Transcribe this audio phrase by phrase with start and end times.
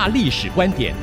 [0.00, 0.94] 大历史观点，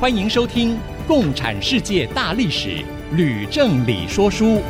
[0.00, 0.74] 欢迎收听
[1.06, 2.68] 《共产世界大历史》，
[3.12, 4.60] 吕正理说书。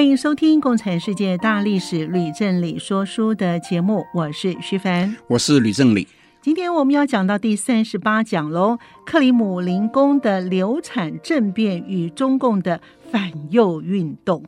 [0.00, 6.08] 欢迎收听《共产世界大历史》吕正理说书的节目，我是徐凡，我是吕正理。
[6.40, 12.80] 今天我们要讲到第三十八讲喽，克里姆林宫的流产政变与中共的
[13.12, 14.42] 反右运动。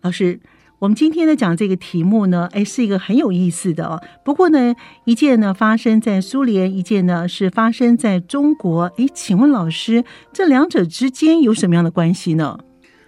[0.00, 0.40] 老师，
[0.78, 4.02] 我们今天呢讲这个题目呢，哎，是一个很有意思的哦。
[4.24, 4.74] 不过呢，
[5.04, 8.90] 一件呢发生在苏联，一件呢是发生在中国。
[8.96, 10.02] 哎，请问老师，
[10.32, 12.58] 这两者之间有什么样的关系呢？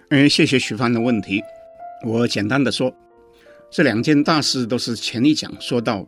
[0.09, 1.41] 嗯，谢谢徐凡的问题。
[2.05, 2.93] 我简单的说，
[3.69, 6.07] 这两件大事都是前一讲说到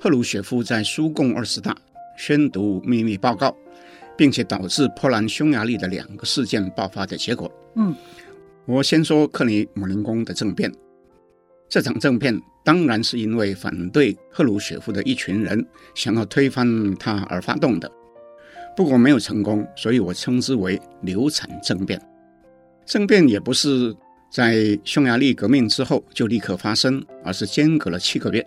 [0.00, 1.76] 赫鲁雪夫在苏共二十大
[2.16, 3.56] 宣读秘密报告，
[4.16, 7.48] 并且导致波兰匈牙利的两个事件爆发的结果。
[7.76, 7.94] 嗯，
[8.66, 10.72] 我先说克里姆林宫的政变。
[11.68, 17.88] 这场政变当然是因为反对赫鲁雪夫的一群人想要推翻他而发动的，
[18.76, 22.00] 不过没有成功，所以我称之为流产政变。
[22.84, 23.94] 政变也不是。
[24.30, 28.46] 在匈牙利革命之后就立刻发生，而是间隔了七个月。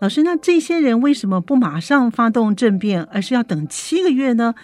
[0.00, 4.54] 老师，那这些人为什么不马上发动政变，而是要等七个月呢？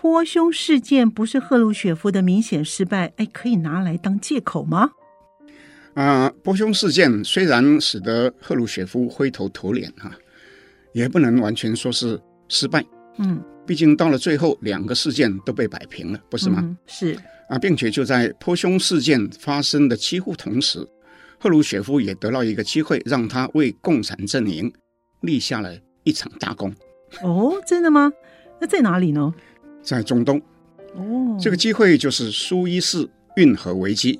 [0.00, 4.92] 波匈事件不是赫鲁雪夫的明显失败，哎，可以拿来当借口吗？
[5.92, 10.10] 啊、呃，波匈事件虽然使得赫鲁雪夫灰头土脸哈，
[10.94, 12.82] 也不能完全说是失败。
[13.18, 16.58] 嗯，毕竟到了最后，两个事件都被摆平了，不是吗？
[16.60, 17.16] 嗯、是。
[17.48, 20.84] 啊，并且就在波匈事件发生的几乎同时，
[21.38, 24.72] 赫鲁雪夫也得到一个机会，让他为共产阵营
[25.20, 25.72] 立下了
[26.02, 26.74] 一场大功。
[27.22, 28.12] 哦，真的吗？
[28.60, 29.32] 那在哪里呢？
[29.84, 30.42] 在中东。
[30.96, 34.18] 哦，这个机会就是苏伊士运河危机。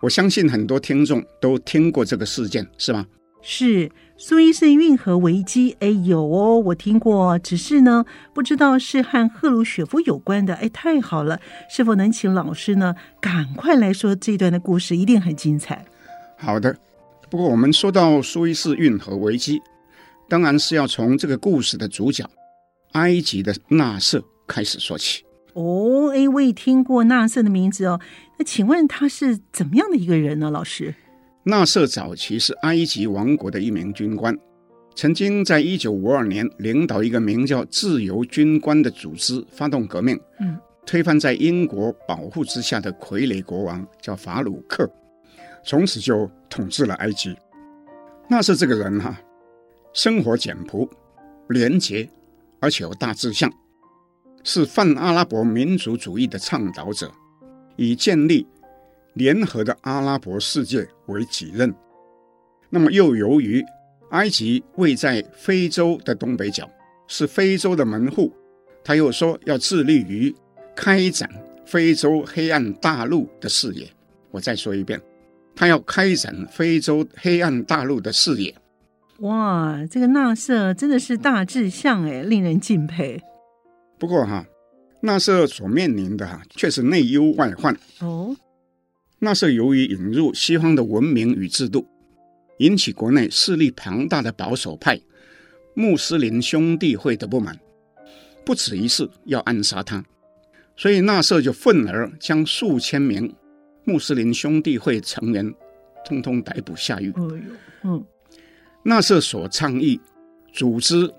[0.00, 3.06] 我相信很多听众都听过这个事件，是吗？
[3.42, 3.90] 是。
[4.22, 10.52] 苏伊士运河危机，哎，有哦，我听过，只是呢，不知道是和赫鲁雪夫有关的。
[10.56, 11.40] 哎，太好了，
[11.70, 15.82] 是否能请老师呢，赶快来说这段的故事，一定很精彩。
[16.36, 16.76] 好的，
[17.30, 19.58] 不过我们说到苏伊士运河危机，
[20.28, 22.28] 当然是要从这个故事的主角
[22.92, 25.24] 埃及的纳瑟开始说起。
[25.54, 27.98] 哦，哎，我也听过纳瑟的名字哦。
[28.36, 30.94] 那请问他是怎么样的一个人呢，老师？
[31.50, 34.38] 纳瑟早期是埃及王国的一名军官，
[34.94, 40.56] 曾经在一九五二年领导一个名叫“自由军官”的组织发动革命，嗯，
[40.86, 44.88] 推翻在英国保护之下的傀儡国王叫法鲁克，
[45.64, 47.36] 从此就统治了埃及。
[48.28, 49.20] 纳瑟这个人哈、啊，
[49.92, 50.88] 生活简朴、
[51.48, 52.08] 廉洁，
[52.60, 53.52] 而且有大志向，
[54.44, 57.10] 是泛阿拉伯民族主义的倡导者，
[57.74, 58.46] 以建立。
[59.14, 61.74] 联合的阿拉伯世界为己任，
[62.68, 63.64] 那么又由于
[64.10, 66.68] 埃及位在非洲的东北角，
[67.06, 68.32] 是非洲的门户，
[68.84, 70.34] 他又说要致力于
[70.74, 71.28] 开展
[71.66, 73.88] 非洲黑暗大陆的视野。
[74.30, 75.00] 我再说一遍，
[75.54, 78.54] 他要开展非洲黑暗大陆的视野。
[79.18, 83.20] 哇，这个纳瑟真的是大志向哎，令人敬佩。
[83.98, 84.46] 不过哈，
[85.02, 88.34] 纳瑟所面临的哈却是内忧外患哦。
[89.22, 91.86] 纳瑟由于引入西方的文明与制度，
[92.56, 94.98] 引起国内势力庞大的保守派
[95.74, 97.60] 穆斯林兄弟会的不满，
[98.46, 100.02] 不止一次要暗杀他，
[100.74, 103.30] 所以纳瑟就愤而将数千名
[103.84, 105.54] 穆斯林兄弟会成员
[106.02, 107.12] 通通逮捕下狱。
[107.82, 108.02] 嗯，
[108.82, 110.00] 纳瑟所倡议
[110.50, 111.12] 组织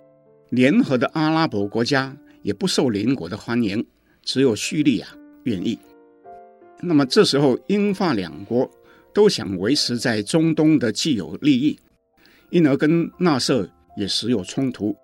[0.50, 3.86] 联合的阿拉伯国家也不受邻国的欢迎，
[4.24, 5.08] 只有叙利亚
[5.44, 5.78] 愿意。
[6.82, 8.70] 那么这时候，英法两国
[9.14, 11.80] 都想维持在中东的既有利益，
[12.50, 14.96] 因而跟纳瑟也时有冲突。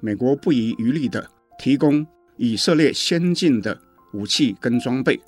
[0.00, 1.28] 美国不遗余力地
[1.58, 2.06] 提供
[2.36, 3.76] 以色列先进的
[4.12, 5.20] 武器跟装备，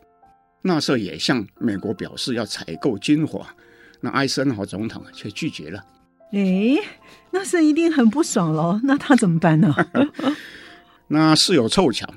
[0.63, 3.45] 纳瑟也向美国表示要采购军火，
[4.01, 5.85] 那艾森豪总统却拒绝了。
[6.33, 6.79] 诶，
[7.33, 8.81] 那是一定很不爽喽。
[8.85, 9.75] 那他怎么办呢？
[11.09, 12.09] 那事有凑巧，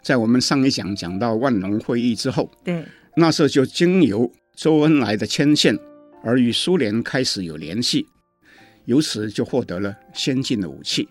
[0.00, 2.86] 在我们上一讲讲到万隆会议之后，对，
[3.16, 5.78] 那时候就经由周恩来的牵线，
[6.22, 8.06] 而与苏联开始有联系，
[8.84, 11.08] 由此就获得了先进的武器。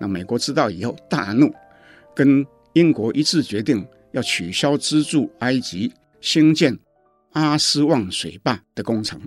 [0.00, 1.52] 那美国知道以后大怒，
[2.14, 6.78] 跟英国一致决定要取消资助埃及兴建
[7.32, 9.20] 阿斯旺水坝的工程。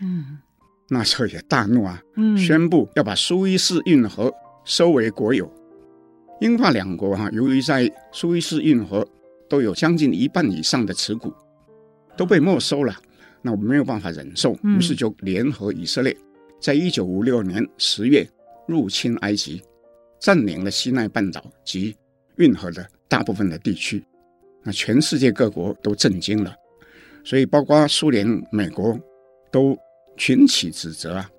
[0.00, 0.38] 嗯。
[0.88, 4.30] 那时候也大怒啊，嗯宣布要把苏伊士运河
[4.64, 5.50] 收为国有。
[6.40, 9.08] 英法两国哈、啊，由于在苏伊士运河
[9.52, 11.30] 都有将近一半以上的持股，
[12.16, 12.96] 都被没收了，
[13.42, 16.16] 那我们没有办法忍受，于是就联合以色列，
[16.58, 18.26] 在一九五六年十月
[18.66, 19.60] 入侵埃及，
[20.18, 21.94] 占领了西奈半岛及
[22.36, 24.02] 运河的大部分的地区。
[24.62, 26.56] 那全世界各国都震惊了，
[27.22, 28.98] 所以包括苏联、美国
[29.50, 29.78] 都。
[30.18, 31.30] 群起指责啊！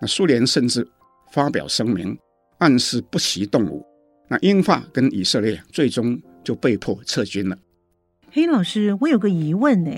[0.00, 0.84] 那苏联甚至
[1.30, 2.18] 发表声明，
[2.56, 3.84] 暗示不惜动武。
[4.28, 7.58] 那英法跟以色列最终就被迫撤军了。
[8.30, 9.90] 嘿，老师，我有个疑问呢：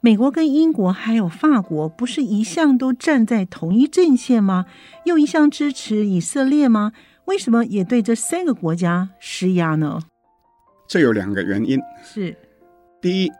[0.00, 4.66] 美国跟英国还有法国，不是一向都站在同一阵线吗？
[5.04, 6.92] 又一向支持以色列吗？
[7.24, 10.00] 为什么也对这三个国家施压呢？
[10.86, 11.78] 这有两个原因。
[12.02, 12.36] 是，
[13.00, 13.32] 第一，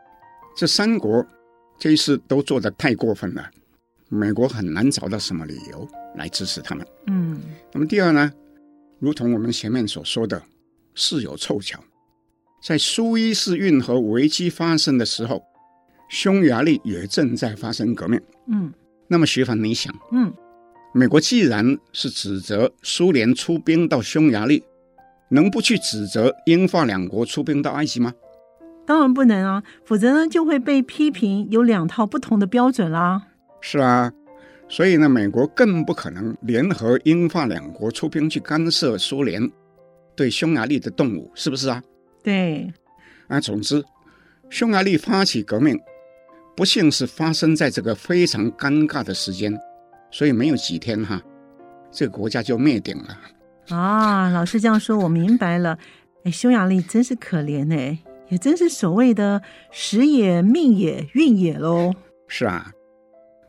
[0.55, 1.25] 这三国
[1.77, 3.49] 这一次都做得太过分了。
[4.07, 6.85] 美国很难找到什么理由来支持他们。
[7.07, 7.39] 嗯，
[7.71, 8.31] 那么第二呢，
[8.99, 10.41] 如同我们前面所说的，
[10.93, 11.79] 事有凑巧，
[12.61, 15.41] 在苏伊士运河危机发生的时候，
[16.09, 18.19] 匈牙利也正在发生革命。
[18.47, 18.73] 嗯，
[19.07, 20.33] 那么徐凡，你想，嗯，
[20.93, 24.63] 美国既然是指责苏联出兵到匈牙利，
[25.29, 28.13] 能不去指责英法两国出兵到埃及吗？
[28.85, 33.21] 当然不能啊，否则呢就会被批评有两套不同的标准啦。
[33.61, 34.11] 是啊，
[34.67, 39.49] 所以呢，美国更不可能联合英法两国出兵去干涉苏联
[40.15, 41.81] 对匈牙利的动武，是不是啊？
[42.23, 42.71] 对。
[43.27, 43.83] 啊，总之，
[44.49, 45.79] 匈牙利发起革命，
[46.55, 49.55] 不幸是发生在这个非常尴尬的时间，
[50.11, 51.21] 所以没有几天哈，
[51.91, 53.75] 这个国家就灭顶了。
[53.75, 55.77] 啊，老师这样说，我明白了。
[56.23, 57.99] 哎，匈牙利真是可怜哎，
[58.29, 59.41] 也真是所谓的
[59.71, 61.93] 时也命也运也喽。
[62.27, 62.71] 是啊。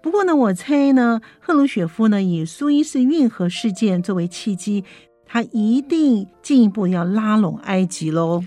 [0.02, 4.84] 不过呢，我猜呢，赫鲁雪夫呢以苏伊士运河事件作为契机，
[5.26, 8.44] 他一定进一步要拉拢埃及喽。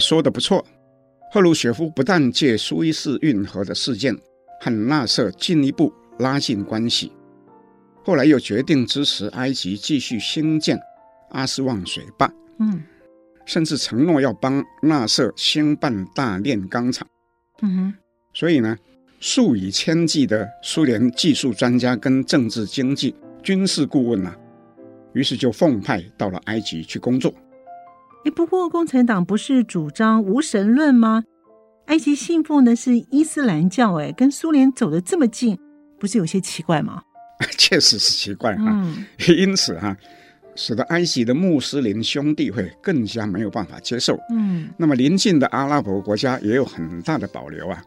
[0.00, 0.64] 说的不错，
[1.32, 4.16] 赫鲁雪夫不但借苏伊士运河的事件
[4.60, 7.12] 和纳瑟进一步拉近关系，
[8.04, 10.80] 后来又决定支持埃及继续兴建
[11.30, 12.82] 阿斯旺水坝，嗯，
[13.46, 17.06] 甚至承诺要帮纳瑟兴办大炼钢厂，
[17.62, 17.94] 嗯哼，
[18.32, 18.76] 所以呢。
[19.20, 24.36] 数以千计的苏联技术专家跟政治经济军事顾问呐、啊，
[25.14, 27.32] 于是就奉派到了埃及去工作。
[28.24, 31.22] 哎，不过共产党不是主张无神论吗？
[31.86, 35.58] 埃及信奉的是伊斯兰教，哎，跟苏联走得这么近，
[36.00, 37.02] 不是有些奇怪吗？
[37.58, 38.96] 确实是奇怪哈、啊。
[38.96, 39.04] 嗯、
[39.36, 39.96] 因此哈、啊，
[40.56, 44.18] 使得埃及的穆斯林兄弟会更加没有办法接受。
[44.30, 47.82] 嗯，那么邻近的阿拉伯国家也有很大的保留啊。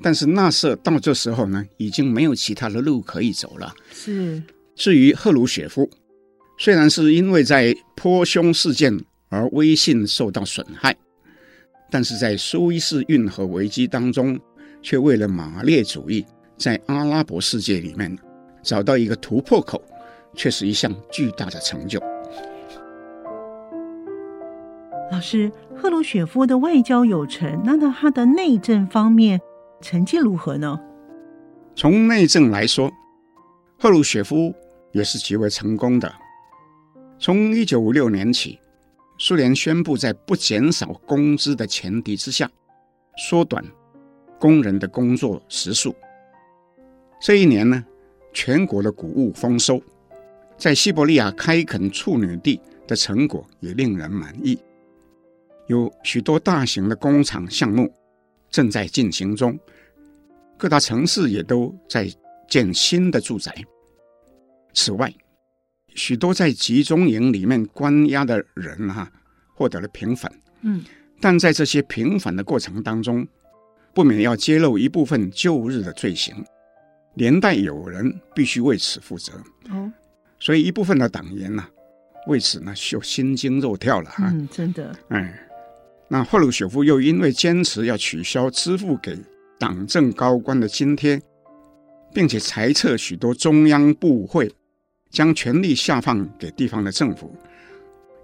[0.00, 3.74] 但是纳瑟到这时候呢，已经没有其他的路可以走了。
[3.90, 4.42] 是。
[4.76, 5.90] 至于赫鲁雪夫，
[6.56, 8.96] 虽然是因为在波匈事件
[9.28, 10.96] 而威信受到损害，
[11.90, 14.38] 但是在苏伊士运河危机当中，
[14.82, 16.24] 却为了马列主义
[16.56, 18.16] 在阿拉伯世界里面
[18.62, 19.82] 找到一个突破口，
[20.34, 22.00] 却是一项巨大的成就。
[25.10, 29.40] 老师，赫鲁雪夫的外交有成，那么他的内政方面？
[29.80, 30.78] 成绩如何呢？
[31.74, 32.90] 从内政来说，
[33.78, 34.54] 赫鲁雪夫
[34.92, 36.12] 也是极为成功的。
[37.18, 38.58] 从一九五六年起，
[39.18, 42.50] 苏联宣布在不减少工资的前提之下，
[43.16, 43.64] 缩短
[44.38, 45.94] 工人的工作时数。
[47.20, 47.84] 这一年呢，
[48.32, 49.82] 全国的谷物丰收，
[50.56, 54.58] 在西伯利亚开垦处女地的成果也令人满意。
[55.66, 57.92] 有许多大型的工厂项目。
[58.50, 59.58] 正在进行中，
[60.56, 62.10] 各大城市也都在
[62.48, 63.54] 建新的住宅。
[64.72, 65.12] 此外，
[65.94, 69.12] 许多在集中营里面关押的人哈、啊，
[69.54, 70.30] 获得了平反。
[70.62, 70.84] 嗯，
[71.20, 73.26] 但在这些平反的过程当中，
[73.94, 76.34] 不免要揭露一部分旧日的罪行，
[77.14, 79.32] 连带有人必须为此负责。
[79.70, 79.92] 哦，
[80.38, 81.70] 所以一部分的党员呢、啊，
[82.26, 84.30] 为此呢，就心惊肉跳了哈。
[84.32, 84.96] 嗯，真的。
[85.08, 85.44] 哎。
[86.10, 89.14] 那赫鲁雪夫又因为坚持要取消支付给
[89.58, 91.20] 党政高官的津贴，
[92.14, 94.50] 并且裁撤许多中央部会
[95.10, 97.34] 将权力下放给地方的政府，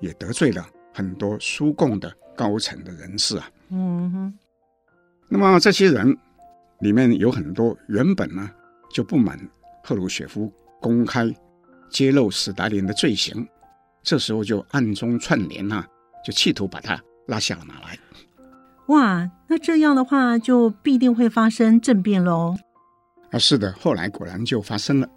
[0.01, 3.51] 也得罪了很多苏共的高层的人士啊。
[3.71, 4.39] 嗯哼。
[5.29, 6.17] 那么这些人
[6.81, 8.51] 里面有很多原本呢
[8.93, 9.39] 就不满
[9.83, 11.35] 赫鲁雪夫公开
[11.91, 13.47] 揭露史达林的罪行，
[14.03, 15.87] 这时候就暗中串联啊，
[16.25, 17.99] 就企图把他拉下了马来。
[18.89, 22.55] 哇，那这样的话就必定会发生政变喽。
[23.31, 25.09] 啊，是的，后来果然就发生了。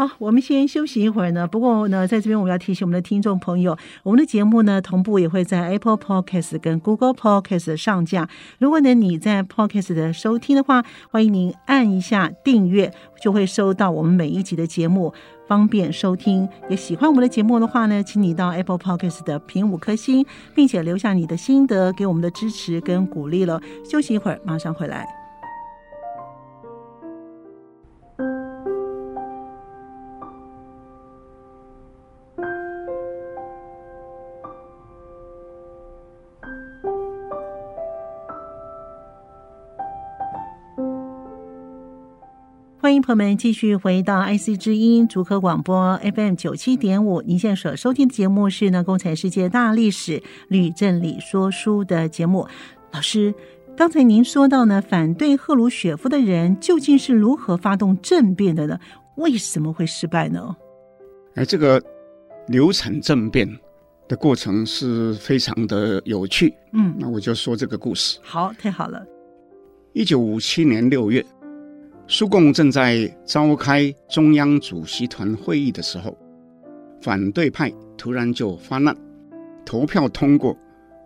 [0.00, 1.46] 好，我们先休息一会儿呢。
[1.46, 8.26] 不过呢，在这边我们要提醒我们的听众朋友，我们的节目呢同步也会在 Apple Podcast 跟 Google Podcast 上架。
[8.58, 12.90] 如果呢你在 Podcast 的收听的话，欢迎您按一下订阅，
[13.22, 15.12] 就会收到我们每一集的节目，
[15.46, 16.48] 方便收听。
[16.70, 23.60] 也喜欢我们的节目的话呢，请你到 Apple Podcast 的评五颗星，并且留下你的心得，给我们的支持跟鼓励了。
[23.84, 25.19] 休息一会儿，马上回来。
[43.00, 47.22] 迎朋友们继续回到 IC 之音竹科广播 FM 九七点五。
[47.22, 52.46] 您现在所收听的节目是呢《共产世界大历史吕振理说书》的节目。
[52.92, 53.34] 老师，
[53.74, 58.78] 刚才您说到呢，反对赫鲁雪夫的人究竟是如何发动政变的呢？
[59.16, 60.54] 为什么会失败呢？
[61.34, 61.82] 而这个
[62.48, 63.48] 流产政变
[64.08, 66.54] 的过程是非常的有趣。
[66.74, 68.18] 嗯，那我就说这个故事。
[68.22, 69.02] 好，太好了。
[69.94, 71.24] 一九五七年六月。
[72.12, 76.18] 苏共正在召开中央主席团会议的时候，
[77.00, 78.92] 反对派突然就发难，
[79.64, 80.58] 投票通过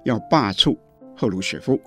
[0.04, 0.74] 要罢黜
[1.14, 1.78] 赫鲁雪夫。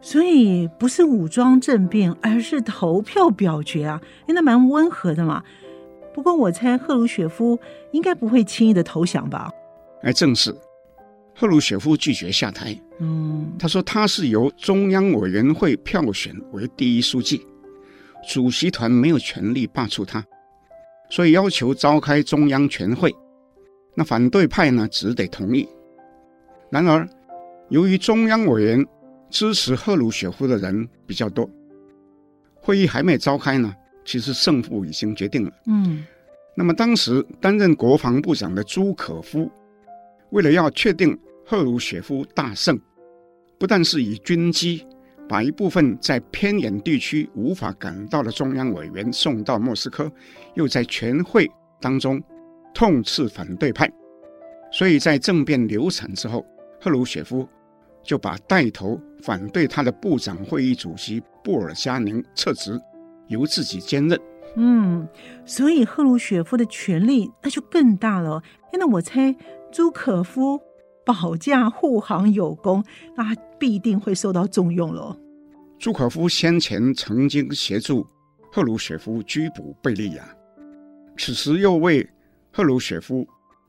[0.00, 4.00] 所以不是武装政变，而是投票表决啊！
[4.20, 5.42] 哎，那蛮温和的嘛。
[6.14, 7.58] 不过我猜赫鲁雪夫
[7.90, 9.50] 应该不会轻易的投降吧？
[10.04, 10.54] 哎，正是。
[11.34, 12.80] 赫鲁雪夫拒绝下台。
[13.00, 17.44] 嗯，他说他是由中央委员会票选为第一书记。
[18.26, 20.24] 主席团没有权力罢黜他，
[21.10, 23.14] 所以要求召开中央全会。
[23.94, 25.68] 那反对派呢，只得同意。
[26.70, 27.08] 然而，
[27.68, 28.86] 由于中央委员
[29.30, 31.48] 支持赫鲁雪夫的人比较多，
[32.54, 35.52] 会议还没召开呢，其实胜负已经决定了。
[35.66, 36.04] 嗯。
[36.54, 39.50] 那么当时担任国防部长的朱可夫，
[40.30, 42.78] 为了要确定赫鲁雪夫大胜，
[43.58, 44.84] 不但是以军机。
[45.28, 50.10] 把一部分在偏远地区无法赶到的中央委员送到莫斯科，
[50.54, 51.46] 又在全会
[51.80, 52.22] 当中
[52.72, 53.90] 痛斥反对派，
[54.72, 56.44] 所以在政变流产之后，
[56.80, 57.46] 赫鲁雪夫
[58.02, 62.80] 就把带头反对他的部长会议主席布尔加宁撤职，
[63.26, 64.18] 由自己兼任。
[64.56, 65.06] 嗯，
[65.44, 68.42] 所以赫鲁雪夫的权力那就更大了。
[68.72, 69.36] 那我猜
[69.70, 70.60] 朱可夫。
[71.08, 72.84] 保驾护航有功，
[73.16, 75.18] 那必定会受到重用喽。
[75.78, 78.06] 朱可夫先前曾经协助
[78.52, 80.28] 赫鲁雪夫拘捕贝利亚，
[81.16, 82.06] 此时又为
[82.52, 83.26] 赫鲁雪夫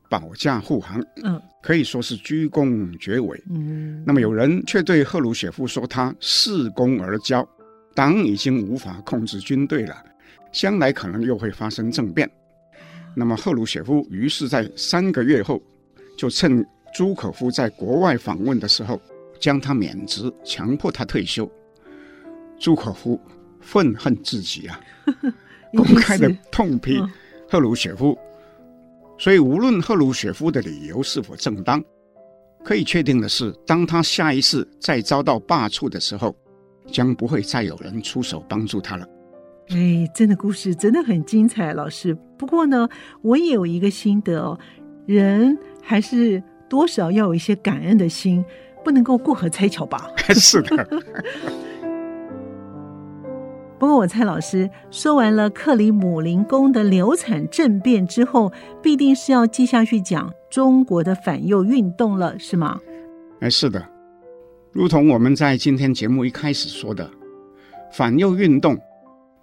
[0.10, 3.42] 保驾护航，嗯，可以说是鞠躬厥伟。
[3.50, 7.48] 嗯，那么有人却对赫鲁雪夫说他恃功而骄，
[7.96, 9.96] 党已经无法控制军队了，
[10.52, 12.30] 将来可能又会发生政变。
[13.16, 15.62] 那么赫鲁雪夫于是在三个月后
[16.18, 16.68] 就趁。
[16.94, 19.00] 朱可夫在国外访问的时候，
[19.40, 21.50] 将他免职，强迫他退休。
[22.58, 23.20] 朱可夫
[23.62, 24.80] 愤恨至极啊，
[25.74, 27.02] 公开的痛批
[27.48, 28.18] 赫鲁雪夫。
[29.18, 31.84] 所以，无论赫鲁雪夫的理由是否正当，
[32.64, 36.36] 可以确定的是，当他下一次再遭到罢黜的时候，
[36.88, 39.08] 将不会再有人出手帮助他了。
[39.70, 42.18] 哎，真的故事真的很精彩，老师。
[42.38, 42.90] 不过呢，
[43.22, 44.60] 我也有一个心得哦，
[45.06, 46.42] 人还是。
[46.70, 48.46] 多少要有一些感恩的心，
[48.84, 50.10] 不能够过河拆桥吧？
[50.36, 50.88] 是的。
[53.80, 62.80] 不过我猜老师说完了克里姆林宫的流产政变之后，必定是要接下去讲中国的反右运动了，是吗？
[63.40, 63.82] 哎，是的。
[64.74, 67.10] 如同我们在今天节目一开始说的，
[67.94, 68.78] 反右运动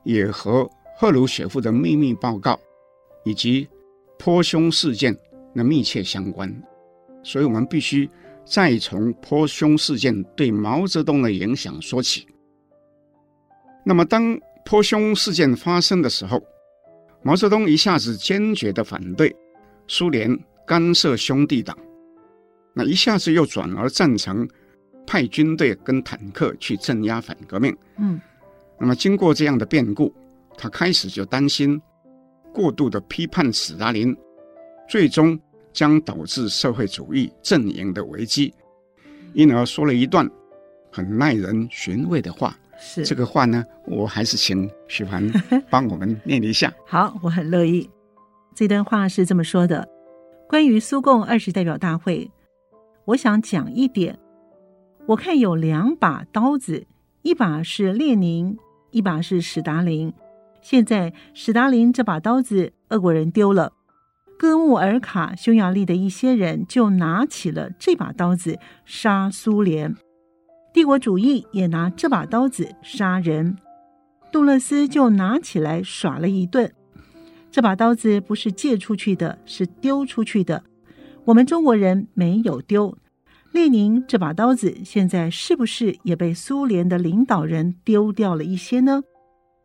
[0.05, 2.61] 也和赫鲁雪夫的秘密报告
[3.25, 3.67] 以及
[4.19, 5.17] 波匈事件
[5.55, 6.55] 那密切相关。
[7.27, 8.09] 所以我们必须
[8.45, 12.25] 再从波匈事件对毛泽东的影响说起。
[13.85, 16.41] 那么，当波匈事件发生的时候，
[17.23, 19.35] 毛泽东一下子坚决地反对
[19.89, 21.77] 苏联干涉兄弟党，
[22.73, 24.49] 那一下子又转而赞成
[25.05, 27.77] 派军队跟坦克去镇压反革命。
[27.99, 28.21] 嗯，
[28.79, 30.15] 那么经过这样的变故，
[30.57, 31.81] 他开始就担心
[32.55, 34.17] 过度的批判斯大林，
[34.89, 35.37] 最终
[35.77, 38.55] 将导致社会主义阵营的危机，
[39.35, 40.27] 因而说了一段
[40.91, 42.57] 很耐人寻味的话。
[42.79, 45.31] 是这个话呢，我还是请许凡
[45.71, 46.73] 帮我们念一下。
[46.87, 47.89] 好，我很乐意。
[48.55, 49.87] 这段话是这么说的：
[50.49, 52.31] 关于苏共二十代表大会，
[53.05, 54.19] 我想讲一点。
[55.07, 56.87] 我看有两把刀子，
[57.23, 58.59] 一把是列宁，
[58.91, 60.13] 一把是史达林。
[60.63, 63.73] 现在史达林这把刀子，俄国人丢了，
[64.39, 69.95] 哥穆尔卡匈牙利的一些人就拿起了这把刀子杀苏联。
[70.75, 73.57] 帝国主义也拿这把刀子杀人，
[74.31, 76.71] 杜勒斯就拿起来耍了一顿。
[77.51, 80.63] 这把刀子不是借出去的，是丢出去的。
[81.25, 82.99] 我们中国人没有丢。
[83.53, 89.03] 列宁这把刀子现在是不是也被苏联的领导人丢掉了一些呢？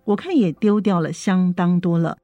[0.06, 2.18] 我看也丢掉了相当多了。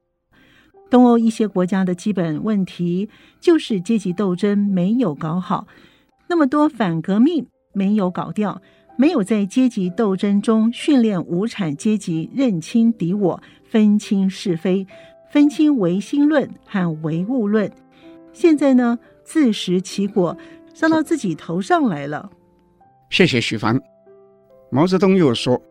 [0.90, 3.08] 东欧一些国家的基本问题
[3.40, 5.66] 就是阶级斗争没有搞好，
[6.28, 8.60] 那么多反革命没有搞掉。
[9.00, 14.84] 没有在阶级斗争中训练无产阶级认清敌我、分清是非、
[15.30, 17.70] 分清唯心论和唯物论。
[18.32, 20.36] 现在呢，自食其果，
[20.74, 22.28] 烧到自己头上来了。
[23.08, 23.80] 谢谢徐凡。
[24.68, 25.62] 毛泽东又说，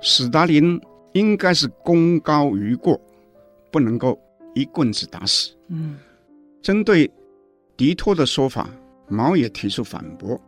[0.00, 0.80] 史达林
[1.12, 3.00] 应该是功高于过，
[3.70, 4.18] 不能够
[4.54, 5.52] 一棍子打死。
[5.68, 5.98] 嗯，
[6.62, 7.10] 针对
[7.76, 8.68] 迪托的说法，
[9.08, 10.40] 毛也提出反驳。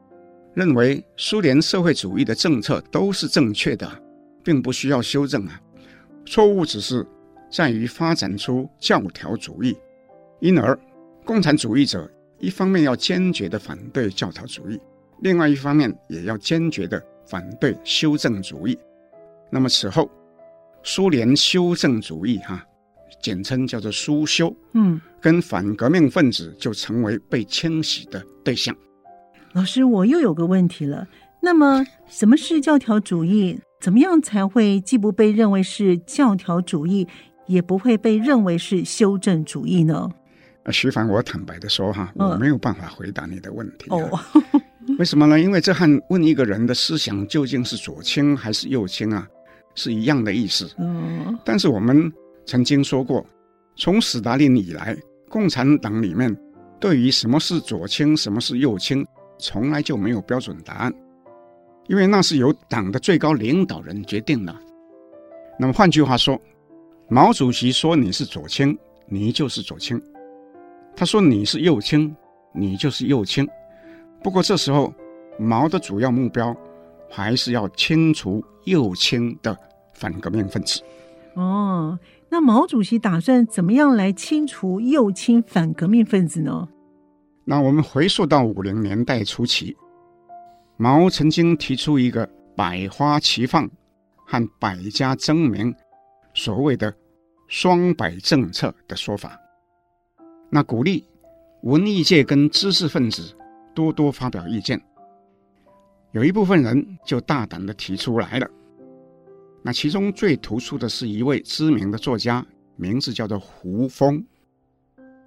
[0.54, 3.86] 认为苏联社会主义的政策都是正确的，
[4.42, 5.60] 并不需要修正啊。
[6.24, 7.06] 错误只是
[7.50, 9.76] 在于发展出教条主义，
[10.40, 10.78] 因而
[11.24, 14.80] 共产主义者一方面要坚决地反对教条主义，
[15.20, 18.78] 另外一方面也要坚决地反对修正主义。
[19.50, 20.10] 那么此后，
[20.82, 22.66] 苏联修正主义哈、啊，
[23.22, 28.74] 简称叫做苏修，嗯，跟反革命分子就成为被清洗的对象。
[29.52, 31.06] 老师，我又有个问题了。
[31.42, 33.58] 那么，什么是教条主义？
[33.80, 37.06] 怎么样才会既不被认为是教条主义，
[37.46, 40.10] 也不会被认为是修正主义呢？
[40.64, 43.86] 呃，徐凡，我坦白的说哈，我没有办法回答你的问题。
[43.90, 44.18] 哦，
[44.98, 45.38] 为什么呢？
[45.38, 49.28] 因为这和问一个人的思想究竟是左倾还是右倾啊，
[49.74, 50.68] 是一样的意思。
[50.78, 51.38] 嗯。
[51.44, 52.12] 但是我们
[52.46, 53.26] 曾经说过，
[53.76, 54.96] 从史达林以来，
[55.28, 56.34] 共产党里面
[56.80, 59.06] 对于什么是左倾，什么是右倾。
[59.38, 60.90] 从来就没有标准答案，
[61.88, 64.56] 因为那是由党的最高领导人决定的。
[65.58, 66.40] 那么换句话说，
[67.06, 68.74] 毛主席说你是左倾，
[69.06, 69.98] 你就是左倾；
[70.96, 72.16] 他说你是右倾，
[72.54, 73.46] 你就是右倾。
[74.22, 74.90] 不过这时候，
[75.38, 76.56] 毛的主要目标
[77.10, 79.54] 还是要清除右倾的
[79.92, 80.80] 反革命分子。
[81.34, 81.98] 哦，
[82.36, 86.68] 那毛主席打算怎么样来清除右倾反革命分子呢？
[87.46, 89.74] 那我们回溯到五零年代初期，
[90.76, 93.66] 毛曾经提出一个“百花齐放”
[94.26, 95.74] 和“百家争鸣”
[96.34, 96.94] 所谓的
[97.48, 99.40] “双百政策”的说法。
[100.50, 101.08] 那鼓励
[101.62, 103.34] 文艺界跟知识分子
[103.74, 104.78] 多多发表意见。
[106.12, 108.46] 有一部分人就大胆地提出来了。
[109.66, 114.24] 那其中最突出的是一位知名的作家，名字叫做胡风，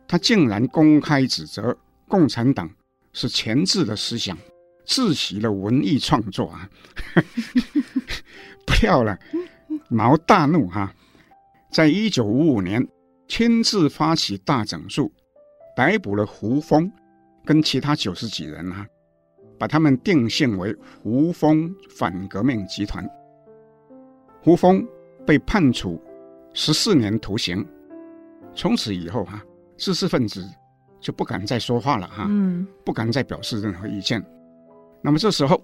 [0.07, 1.77] 他竟然公开指责。
[2.07, 2.71] 共产党
[3.11, 4.37] 是钳制的思想，
[4.85, 6.69] 窒息了文艺创作啊！
[8.65, 9.19] 不要了，
[9.89, 10.95] 毛大怒哈、
[11.69, 12.87] 在一九五五年
[13.27, 15.11] 亲自发起大整肃，
[15.75, 16.89] 逮捕了胡风
[17.43, 18.87] 跟其他九十几人啊，
[19.59, 20.73] 把他们定性为
[21.03, 23.05] 胡风反革命集团。
[24.41, 24.87] 胡风
[25.25, 26.01] 被判处
[26.53, 27.65] 十四年徒刑，
[28.53, 29.43] 从此以后哈、啊，
[29.77, 30.47] 知识分子。
[31.01, 34.21] 就不敢再说话了哈，嗯，不敢再表示任何意见。
[35.01, 35.63] 那么这时候，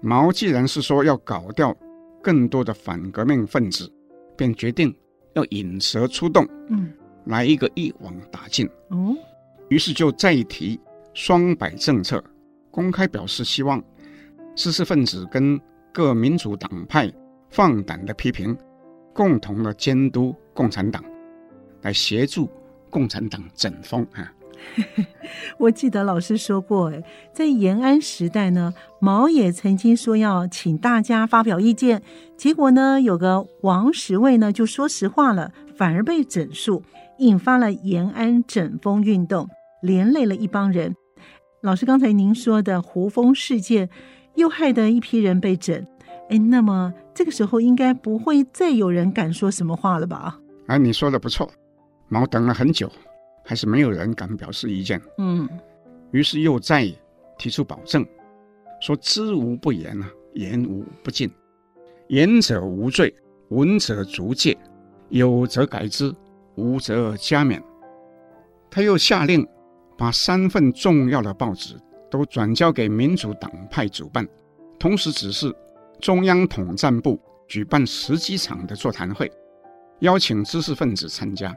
[0.00, 1.76] 毛既然是说要搞掉
[2.22, 3.92] 更多的反革命分子，
[4.36, 4.96] 便决定
[5.32, 6.92] 要引蛇出洞，嗯，
[7.24, 8.64] 来一个一网打尽。
[8.90, 9.16] 哦，
[9.70, 10.80] 于是就再提
[11.14, 12.22] 双百政策，
[12.70, 13.82] 公开表示希望
[14.54, 15.60] 知识分子跟
[15.92, 17.12] 各民主党派
[17.54, 18.58] 放胆的批评，
[19.12, 21.04] 共同的监督共产党，
[21.82, 22.50] 来协助
[22.90, 24.32] 共产党整风啊。
[25.56, 27.00] 我记得老师说过，哎，
[27.32, 32.02] 在延安时代呢，毛也曾经说要请大家发表意见，
[32.36, 36.82] 结果呢，有个王石卫呢就说实话了，反而被整肃，
[37.18, 39.48] 引发了延安整风运动，
[39.80, 40.96] 连累了一帮人。
[41.62, 43.88] 老师刚才您说的胡风事件，
[44.34, 45.86] 又害得一批人被整，
[46.30, 50.38] 哎，那么这个时候应该不会再有人敢说什么话了吧？
[50.66, 51.50] 啊，你说的不错，
[52.08, 52.90] 毛等了很久，
[53.44, 55.00] 还是没有人敢表示意见。
[55.18, 55.48] 嗯，
[56.12, 56.90] 于是又再
[57.36, 58.06] 提出保证，
[58.80, 61.30] 说知无不言啊，言无不尽，
[62.08, 63.14] 言者无罪，
[63.48, 64.56] 闻者足戒，
[65.10, 66.10] 有则改之，
[66.54, 67.62] 无则加勉。
[68.70, 69.46] 他又下令
[69.98, 71.76] 把三份重要的报纸
[72.10, 74.26] 都转交给民主党派主办，
[74.78, 75.54] 同时指示
[76.00, 79.30] 中央统战部举办十几场的座谈会，
[80.00, 81.56] 邀请知识分子参加。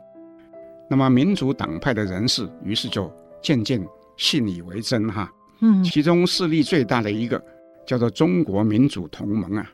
[0.90, 5.30] 那么民主党派的人士于是就渐渐信以为真哈。
[5.60, 7.44] 嗯，其中势力最大的一个
[7.86, 9.70] 叫做中国民主同盟啊，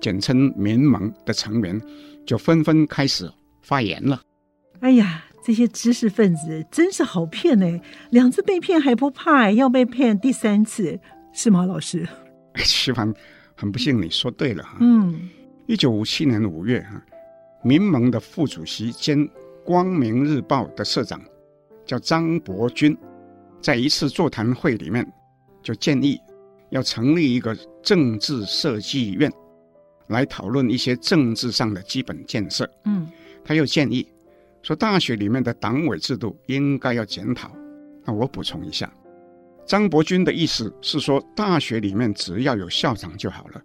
[0.00, 1.80] 简称民盟的成员
[2.26, 3.30] 就纷纷开始
[3.62, 4.20] 发言了。
[4.80, 7.80] 哎呀，这些知识分子真是好骗呢！
[8.10, 10.98] 两次被骗还不怕，要被骗第三次
[11.32, 11.64] 是吗？
[11.64, 12.08] 老师，
[12.56, 13.14] 徐帆，
[13.60, 14.78] 很不幸你说对了哈。
[14.80, 15.28] 嗯，
[15.66, 17.04] 一九五七年五月哈，
[17.62, 19.18] 民盟的副主席兼
[19.62, 21.20] 《光明日报》的社长
[21.84, 22.96] 叫张伯钧，
[23.60, 25.06] 在一次座谈会里面。
[25.62, 26.18] 就建议
[26.70, 29.30] 要成立一个政治设计院，
[30.06, 32.66] 来讨论一些政治上的基本建设。
[32.86, 33.06] 嗯，
[33.44, 34.08] 他又建议
[34.62, 37.50] 说，大学里面的党委制度应该要检讨。
[38.06, 38.90] 那我补充一下，
[39.70, 43.62] 张伯钧的意思是说，大学里面只要有校长就好了，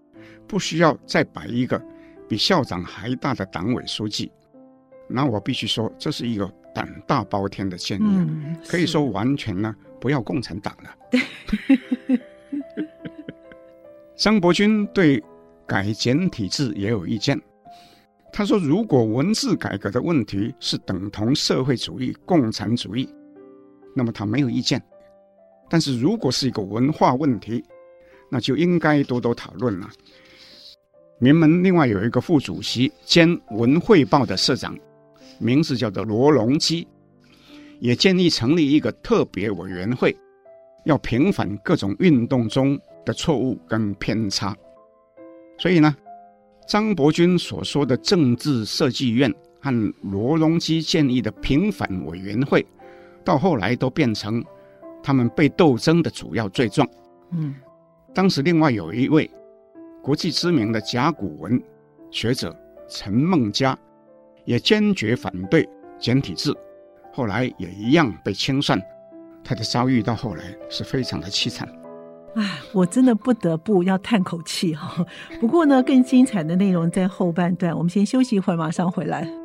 [0.47, 1.83] 不需要再摆一个
[2.29, 4.31] 比校长还大的党委书记。
[5.09, 9.75] 那我必须说，这是一个胆大包天的建议，嗯、可以说完全呢。
[9.99, 10.95] 不要共产党了。
[11.09, 11.19] 对，
[14.15, 15.23] 张伯钧对
[15.65, 17.41] 改简体字也有意见。
[18.31, 23.09] 他说：“如果文字改革的问题是等同社会主义、共产主义，
[23.95, 24.79] 那么他没有意见；
[25.69, 27.63] 但是如果是一个文化问题，
[28.29, 29.89] 那就应该多多讨论了。”
[31.17, 34.77] 民盟另外有一个副主席兼《文汇报》的社长，
[35.39, 36.87] 名字叫做罗荣基。
[37.79, 40.15] 也建议成立一个特别委员会，
[40.85, 44.55] 要平反各种运动中的错误跟偏差。
[45.57, 45.93] 所以呢，
[46.67, 52.65] 张伯钧所说的政治设计院和罗荣基建议的平反委员会，
[53.25, 54.43] 到后来都变成
[55.05, 56.87] 他们被斗争的主要罪状。
[57.29, 57.53] 嗯，
[58.11, 59.29] 当时另外有一位
[60.01, 61.61] 国际知名的甲骨文
[62.09, 62.57] 学者
[62.89, 63.77] 陈梦家，
[64.45, 66.57] 也坚决反对简体字。
[67.13, 68.81] 后来也一样被清算，
[69.43, 71.69] 他的遭遇到后来是非常的凄惨。
[72.35, 75.05] 哎，我真的不得不要叹口气哈。
[75.39, 79.44] 不过呢，更精彩的内容在后半段，我们先休息一会儿，马上回来。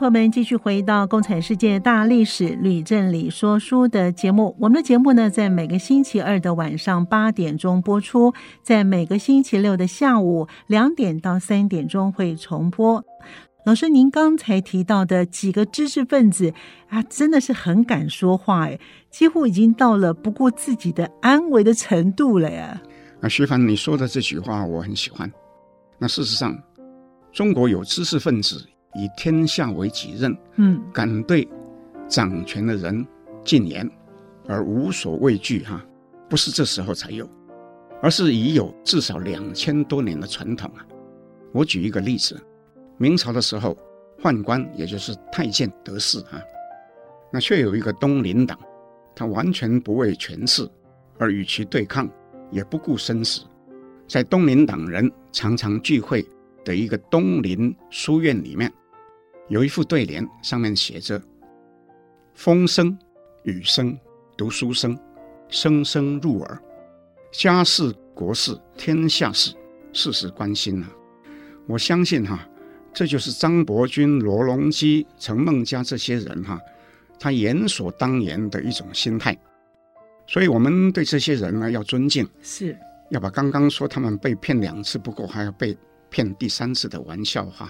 [0.00, 4.56] 朋友们继续回到《共产世界大历史吕正理说书》的节目。
[4.58, 8.32] 我们的节目呢，在每个星期二的晚上八点钟播出，
[8.62, 13.04] 在每个星期六的下午两点到三点钟会重播。
[13.66, 16.54] 老师，您刚才提到的几个知识分子
[16.88, 18.78] 啊，真的是很敢说话哎，
[19.10, 22.80] 几乎已经到了不顾自己的安危的程度了呀。
[23.20, 25.30] 啊，徐凡，你说的这句话我很喜欢。
[25.98, 26.58] 那事实上，
[27.30, 28.66] 中国有知识分子。
[28.94, 31.48] 以天下为己任，嗯，敢对
[32.08, 33.06] 掌权的人
[33.44, 33.88] 进言，
[34.46, 35.84] 而无所畏惧，哈，
[36.28, 37.28] 不是这时候才有，
[38.02, 40.84] 而是已有至少两千多年的传统啊。
[41.52, 42.40] 我举一个例子，
[42.98, 43.76] 明朝的时候，
[44.20, 46.42] 宦官也就是太监得势啊，
[47.32, 48.58] 那却有一个东林党，
[49.14, 50.68] 他完全不畏权势，
[51.16, 52.08] 而与其对抗，
[52.50, 53.42] 也不顾生死，
[54.08, 56.26] 在东林党人常常聚会
[56.64, 58.72] 的一个东林书院里面。
[59.50, 61.20] 有一副对联，上面写着
[62.34, 62.96] ：“风声、
[63.42, 63.98] 雨声、
[64.36, 64.96] 读书声，
[65.48, 66.62] 声声入耳。
[67.32, 69.52] 家事、国事、天下事，
[69.92, 70.94] 事事关心呐、啊。”
[71.66, 72.48] 我相信哈，
[72.94, 76.56] 这就是张伯钧、罗隆基、陈梦家这些人哈，
[77.18, 79.36] 他言所当言的一种心态。
[80.28, 82.78] 所以，我们对这些人呢要尊敬，是
[83.10, 85.76] 要把刚刚说他们被骗两次，不过还要被
[86.08, 87.68] 骗第三次的玩笑话。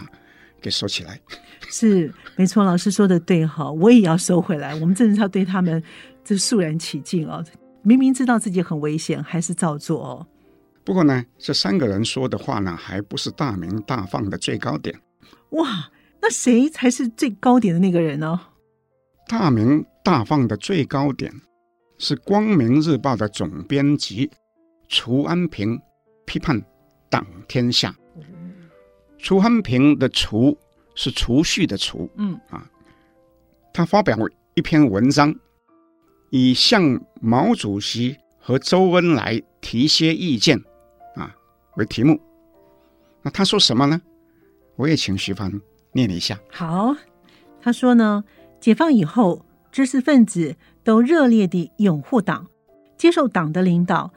[0.60, 1.20] 给收起来，
[1.70, 4.74] 是没错，老师说的对哈，我也要收回来。
[4.76, 5.82] 我们真的是要对他们
[6.24, 7.44] 这肃然起敬哦，
[7.82, 10.26] 明明知道自己很危险，还是照做哦。
[10.84, 14.98] 不过呢，这三个人说的话呢，还不是大鸣大放的最高点。
[15.50, 18.40] 哇，那谁才是最高点的那个人呢？
[19.28, 21.32] 大鸣大放的最高点
[21.98, 24.30] 是《光明日报》的总编辑
[24.88, 25.80] 楚安平
[26.26, 26.60] 批判
[27.08, 27.94] 党天下。
[29.22, 30.56] 楚汉平的“楚”
[30.94, 32.08] 是储蓄的储。
[32.16, 32.68] 嗯啊，
[33.72, 34.16] 他发表
[34.54, 35.34] 一篇文章，
[36.30, 40.58] 以向毛主席和周恩来提些意见
[41.14, 41.34] 啊
[41.76, 42.20] 为题目。
[43.22, 44.00] 那他说什么呢？
[44.76, 45.52] 我也请徐帆
[45.92, 46.40] 念一下。
[46.50, 46.96] 好，
[47.60, 48.24] 他说呢，
[48.58, 52.46] 解放以后，知识分子都热烈地拥护党，
[52.96, 54.12] 接受党的领导。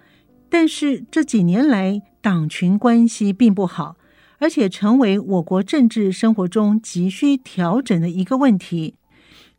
[0.49, 3.97] 但是这几年来，党群关系并不好，
[4.43, 8.95] 而且成为我国政治生活中急需调整的一个问题。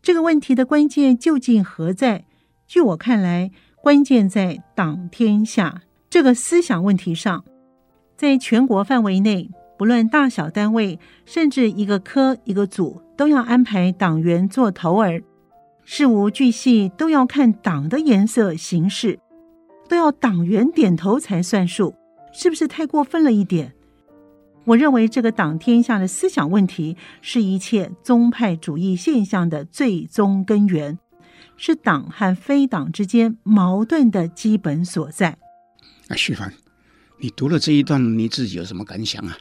[0.02, 2.26] 这个问题的关键究竟何在？
[2.66, 7.46] 据我看来，关键在“党天下”这个思想问题上。
[8.14, 15.22] 在全国范围内，不论大小单位，甚至一个科一个组，都要安排党员做头儿，
[15.82, 19.18] 事无巨细都要看党的颜色形式。
[19.88, 21.94] 都要党员点头才算数，
[22.34, 23.73] 是不是太过分了一点？
[24.64, 30.98] 我认为这个党天下的思想问题，是一切宗派主义现象的最终根源，
[31.56, 35.36] 是党和非党之间矛盾的基本所在。
[36.08, 36.52] 啊，徐凡，
[37.18, 39.36] 你读了这一段，你自己有什么感想啊？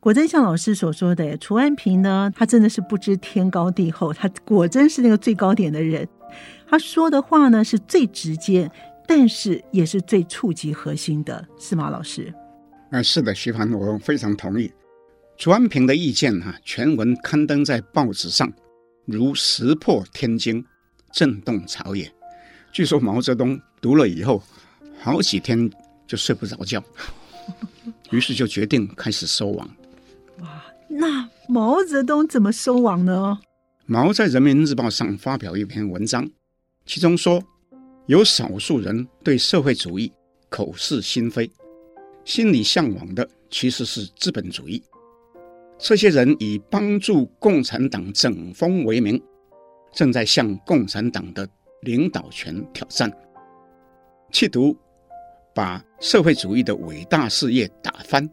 [0.00, 6.08] 果真像老师所说的，楚安平呢，他真的是不知天高地厚，他果真是那个最高点的人。
[6.66, 8.70] 他说的话呢，是最直接。
[9.04, 12.32] 但是也是最触及核心的，是吗，老师？
[12.92, 14.70] 啊，是的，徐帆，我非常同意。
[15.38, 18.52] 楚安平的意见哈、啊，全文刊登在报纸上，
[19.06, 20.62] 如石破天惊，
[21.10, 22.12] 震动朝野。
[22.70, 24.42] 据说毛泽东读了以后，
[25.00, 25.70] 好几天
[26.06, 26.84] 就睡不着觉，
[28.10, 29.66] 于是就决定开始收网。
[30.40, 33.40] 哇，那毛泽东怎么收网呢？
[33.86, 36.30] 毛在《人民日报》上发表一篇文章，
[36.84, 37.42] 其中说。
[38.06, 40.10] 有少数人对社会主义
[40.50, 41.48] 口是心非，
[42.24, 44.82] 心里向往的其实是资本主义。
[45.78, 49.20] 这些人以帮助共产党整风为名，
[49.92, 51.48] 正在向共产党的
[51.80, 53.12] 领导权挑战，
[54.30, 54.76] 企图
[55.54, 58.28] 把社会主义的伟大事业打翻，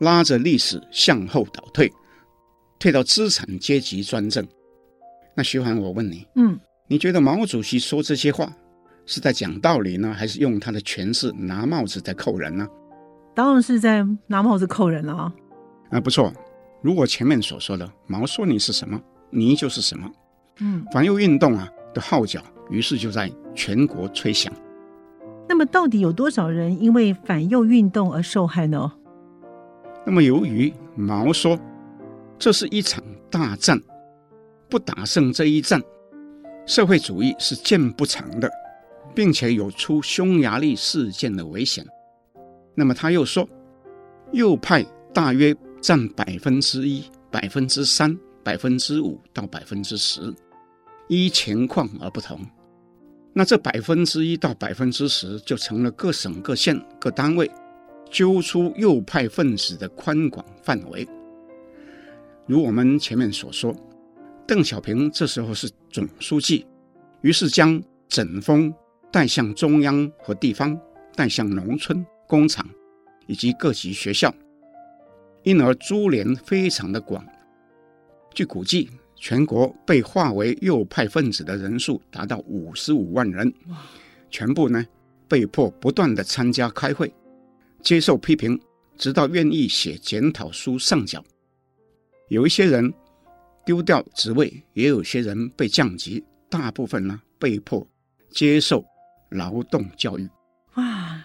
[0.00, 1.90] 拉着历史向后倒退，
[2.78, 4.46] 退到资产阶级专政。
[5.34, 8.54] 那徐桓，我问你，嗯，你觉得毛主席说这些话？
[9.06, 12.66] 是在讲道理呢，还是用他的权势拿帽子在扣人呢？
[13.34, 15.34] 当然是在拿帽子扣人了啊！
[15.90, 16.32] 啊，不错。
[16.80, 20.08] 如果前面所说的毛说你是什么，你就是什么。
[20.60, 24.52] 嗯，反右运动啊的号角，于是就在全国吹响。
[25.48, 28.92] 那么，到底有多少人因为反右运动而受害呢？
[30.06, 31.58] 那么，由于毛说
[32.38, 33.80] 这是一场大战，
[34.68, 35.82] 不打胜这一战，
[36.66, 38.50] 社会主义是建不成的。
[39.14, 41.86] 并且有出匈牙利事件的危险，
[42.74, 43.48] 那么他又说，
[44.32, 50.34] 右派大约占百分之一、百分之三、百分之五到百分之十，
[51.08, 52.40] 依情况而不同。
[53.32, 57.50] 那这百分之一到百分之十就成了各省、各县、各单位
[58.10, 61.06] 揪出右派分子的宽广范围。
[62.46, 63.74] 如我们前面所说，
[64.46, 66.66] 邓小平这时候是总书记，
[67.22, 68.74] 于是将整风。
[69.12, 70.76] 带向中央和地方，
[71.14, 72.68] 带向农村、工厂
[73.26, 74.34] 以及各级学校，
[75.42, 77.24] 因而株连非常的广。
[78.34, 83.52] 据估计，全国被划为右派分子的人数达到五十五万人，
[84.30, 84.84] 全部呢
[85.28, 87.12] 被迫不断的参加开会，
[87.82, 88.60] 接受批评，
[88.96, 91.24] 直到愿意写检讨书上缴。
[92.28, 92.92] 有一些人
[93.64, 97.86] 丢掉职位，也有些人被降级，大部分呢被迫
[98.30, 98.84] 接受。
[99.30, 100.28] 劳动教育，
[100.74, 101.20] 哇！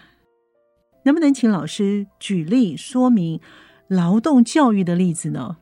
[1.02, 3.40] 能不能请老师举例说明
[3.88, 5.56] 劳动教育的例子呢？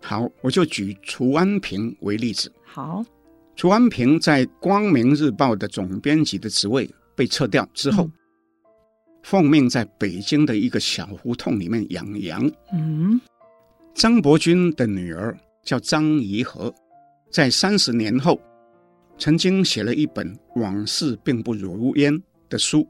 [0.00, 2.52] 好，我就举楚安平为例子。
[2.64, 3.04] 好，
[3.56, 8.12] 楚安平在《光明日报》的总编辑的职位被撤掉之后，嗯、
[9.22, 12.50] 奉命在北京的一个小胡同里面养羊。
[12.72, 13.20] 嗯，
[13.94, 16.72] 张伯钧的女儿叫张怡和，
[17.30, 18.40] 在三十年后。
[19.20, 22.14] 曾经写了一本《往事并不如烟》
[22.48, 22.86] 的书，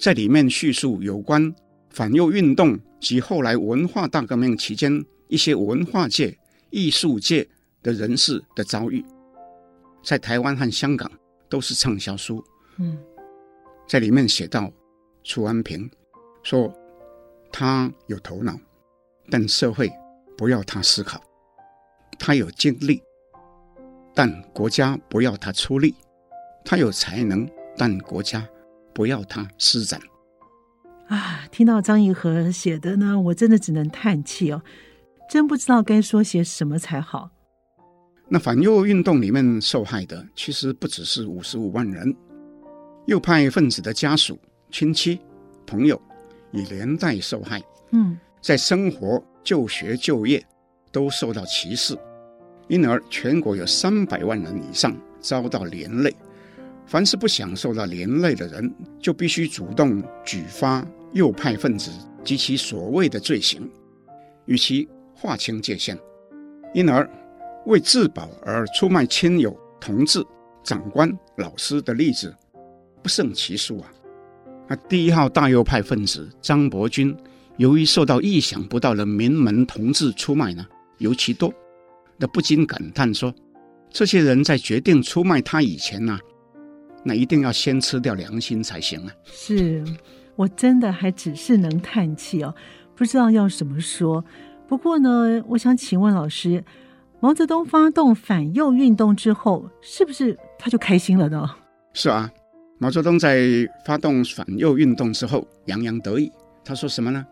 [0.00, 1.54] 在里面叙述有关
[1.90, 6.34] 反右运动及后来文化大革命期间一些文化界、
[6.70, 7.46] 艺术界
[7.82, 9.04] 的人士的遭遇，
[10.02, 11.10] 在台湾和香港
[11.50, 12.42] 都是畅销书。
[12.78, 12.96] 嗯，
[13.86, 14.72] 在里面写到，
[15.22, 15.88] 楚安平
[16.42, 16.72] 说
[17.52, 18.58] 他有头脑，
[19.28, 19.92] 但社会
[20.34, 21.20] 不要他思考；
[22.18, 23.02] 他有精力。
[24.14, 25.94] 但国家不要他出力，
[26.64, 28.48] 他有才能，但国家
[28.92, 30.00] 不要他施展。
[31.08, 34.62] 啊，听到张颐和写的呢，我真的只能叹气哦。
[35.28, 37.30] 真不知道该说些什么才好。
[38.28, 42.14] 那反右运动里面受害的，其实不只是五十五万人，
[43.06, 44.38] 右派分子的家属、
[44.70, 45.20] 亲戚、
[45.66, 46.00] 朋友
[46.52, 47.60] 也连带受害。
[47.90, 50.44] 嗯，在生活、就学、就业
[50.92, 51.98] 都受到歧视，
[52.68, 56.14] 因而全国有三百万人以上遭到连累。
[56.90, 61.88] 凡是不享受到连累的人，就必须主动举发右派分子
[62.24, 63.62] 及其所谓的罪行，
[64.46, 65.96] 与其划清界限。
[66.74, 67.08] 因而，
[67.66, 70.20] 为自保而出卖亲友、同志、
[70.64, 72.34] 长官、老师的例子
[73.04, 73.92] 不胜其数啊！
[74.66, 77.16] 那第一号大右派分子张伯钧，
[77.56, 80.66] 由于受到意想不到的名门同志出卖呢，
[80.98, 81.54] 尤其多，
[82.18, 83.32] 那不禁感叹说：
[83.90, 86.18] 这些人在决定出卖他以前呢、
[87.02, 89.12] 那一定要先吃掉良心才行啊！
[89.24, 89.82] 是，
[90.36, 92.54] 我真的还只是能叹气哦，
[92.94, 94.24] 不知道要怎么说。
[94.68, 96.62] 不过呢，我想请问老师，
[97.20, 101.48] 毛泽东发动反右运动之后，是不是他就开心了呢？
[101.94, 102.30] 是啊，
[102.78, 106.30] 毛泽东在发动反右运动之后洋洋得意，
[106.64, 107.26] 他说什么呢？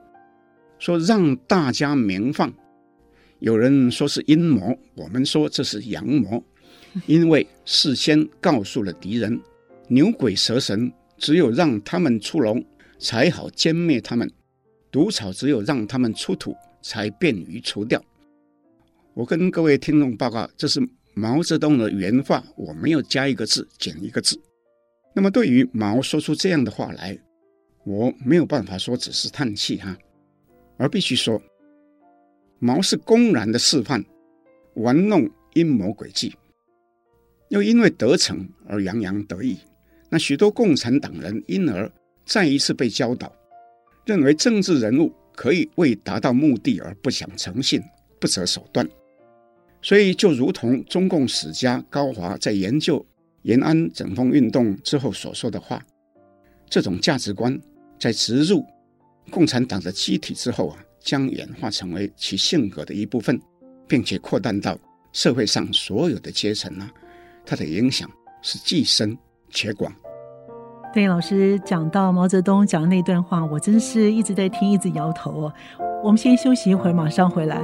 [0.79, 2.53] 说让大家明放，
[3.41, 6.43] 有人说是阴谋，我们说这是阳谋，
[7.07, 9.41] 因为事先告诉了敌人。
[9.91, 12.63] 牛鬼蛇神，只有让他们出笼，
[12.99, 14.29] 才好歼灭他们；
[14.91, 18.03] 毒草只有让他们出土，才便于除掉。
[19.15, 20.79] 我跟各位听众报告，这是
[21.15, 24.39] 毛泽东的原话，我没有加一个字，减一个字。
[25.15, 27.19] 那么，对于毛说出这样的话来，
[27.85, 29.97] 我没有办法说只是叹气哈，
[30.77, 31.41] 而必须说，
[32.59, 34.05] 毛是公然的示范
[34.75, 36.35] 玩弄阴谋诡计，
[37.49, 39.59] 又因为得逞而洋洋得意。
[40.09, 41.91] 那许多共产党人因而
[42.25, 43.33] 再一次被教导，
[44.07, 47.83] 认为政治人物可以为达到目的而不讲诚信、
[48.21, 48.89] 不择手段。
[49.81, 53.05] 所以，就如同中共史家高华在研究
[53.43, 55.81] 延安整风运动之后所说的话，
[56.69, 57.57] 这种价值观
[57.99, 58.65] 在植入
[59.31, 63.41] 共产党的机体之后啊，将演化成为其性格的一部分，
[63.87, 64.77] 并且扩散到
[65.13, 66.91] 社会上所有的阶层啊，
[67.47, 68.11] 它的影响
[68.43, 69.17] 是既深。
[69.51, 69.93] 且广。
[70.95, 75.53] 对，老师讲到毛泽东讲的那段话，我真是一直在听，一直摇头哦。
[76.03, 77.61] 我们先休息一会儿，马上回来。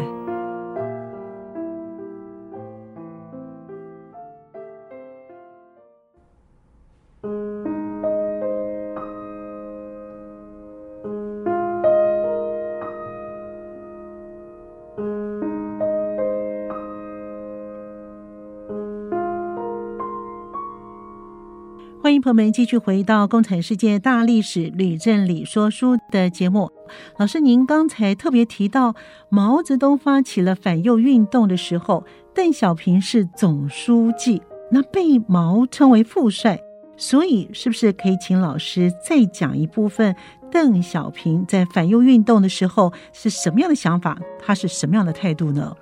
[22.24, 26.70] 朋友们继续回到《共产世界大历史吕振理说书》的节目。
[27.18, 28.94] 老师，您刚才特别提到
[29.28, 36.58] 毛泽东发起了反右运动的时候，邓小平是总书记，那被毛称为副帅。
[36.96, 40.16] 所以，是不是可以请老师再讲一部分
[40.50, 44.18] 邓小平在反右运动的时候是什么样的想法？
[44.38, 45.76] 他是什么样的态度呢？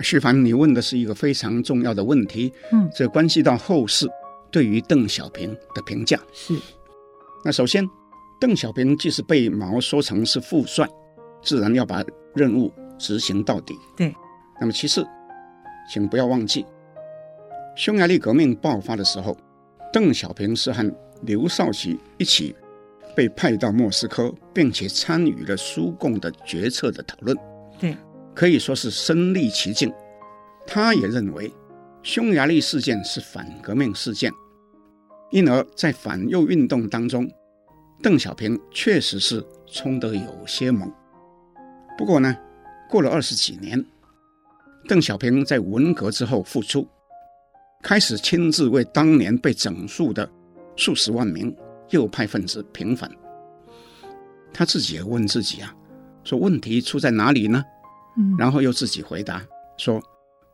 [0.00, 2.52] 旭凡，你问的是一个非常重要的问题。
[2.70, 4.06] 嗯，这关系到后世。
[4.56, 6.58] 对于邓小平的评价是，
[7.44, 7.86] 那首先，
[8.40, 10.88] 邓小平既是被毛说成是副帅，
[11.42, 12.02] 自然要把
[12.34, 13.74] 任务执行到底。
[13.98, 14.16] 对，
[14.58, 15.06] 那么其次，
[15.92, 16.64] 请不要忘记，
[17.76, 19.36] 匈牙利革命爆发的时候，
[19.92, 20.90] 邓小平是和
[21.20, 22.56] 刘少奇一起
[23.14, 27.36] 被派到莫斯科，并且参与了苏共的决策的讨论。
[27.78, 27.94] 对，
[28.34, 29.92] 可以说是身历其境。
[30.66, 31.52] 他也认为。
[32.02, 34.32] 匈牙利事件是反革命事件，
[35.30, 37.30] 因而，在反右运动当中，
[38.02, 40.90] 邓小平确实是冲得有些猛。
[41.98, 42.36] 不过呢，
[42.88, 43.84] 过了二十几年，
[44.88, 46.86] 邓小平在文革之后复出，
[47.82, 50.30] 开始亲自为当年被整肃的
[50.76, 51.54] 数十万名
[51.90, 53.10] 右派分子平反。
[54.52, 55.74] 他自己也问自己啊，
[56.24, 57.64] 说问题出在哪里呢？
[58.16, 59.44] 嗯，然后又自己回答
[59.76, 60.00] 说，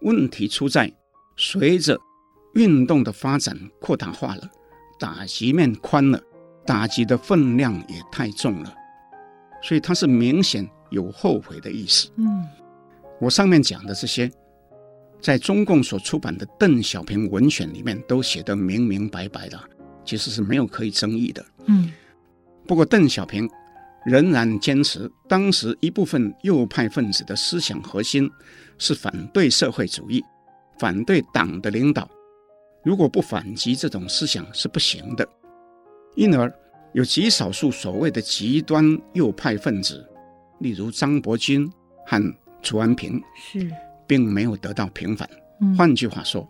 [0.00, 0.92] 问题出在。
[1.34, 1.98] 随着
[2.54, 4.50] 运动的发展扩大化了，
[5.02, 6.20] 打击面宽了，
[6.64, 8.72] 打击的分量也太重了，
[9.60, 12.08] 所以他是明显有后悔的意思。
[12.18, 12.46] 嗯，
[13.20, 14.30] 我上面讲的这些，
[15.20, 19.58] 在中共所出版的邓小平文选里面都写得明明白白的，
[20.04, 21.44] 其实是没有可以争议的。
[21.66, 21.90] 嗯，
[22.68, 23.50] 不过邓小平
[24.06, 28.30] 仍然坚持，当时一部分右派分子的思想核心
[28.78, 30.22] 是反对社会主义。
[30.78, 32.08] 反对党的领导，
[32.82, 35.28] 如果不反击这种思想是不行的。
[36.14, 36.52] 因而
[36.92, 40.06] 有极少数所谓的极端右派分子，
[40.60, 41.70] 例如张伯钧
[42.06, 43.70] 和楚安平是，
[44.06, 45.28] 并没有得到平反。
[45.60, 46.46] 嗯、换句话说，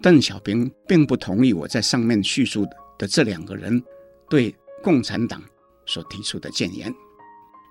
[0.00, 2.66] 邓小平并不同意我在上面叙述
[2.96, 3.82] 的这两个人
[4.30, 5.42] 对共产党
[5.84, 6.90] 所提出的谏言。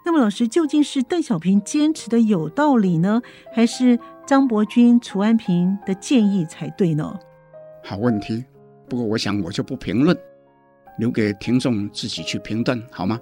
[0.06, 3.22] 那么，老师究竟是邓小平坚持的有道理呢，
[3.56, 3.98] 还是
[4.28, 7.18] 张伯钧、楚安平的建议才对呢？
[7.84, 8.44] 好问题，
[8.88, 10.18] 不过我想我就不评论，
[10.98, 13.20] 留给听众自己去评断，好吗？